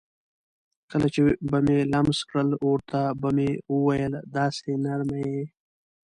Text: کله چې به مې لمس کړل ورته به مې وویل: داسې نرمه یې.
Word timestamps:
کله 0.91 1.07
چې 1.13 1.21
به 1.49 1.57
مې 1.65 1.77
لمس 1.93 2.19
کړل 2.29 2.49
ورته 2.67 2.99
به 3.21 3.29
مې 3.35 3.49
وویل: 3.73 4.13
داسې 4.35 4.69
نرمه 4.83 5.17
یې. 5.27 5.43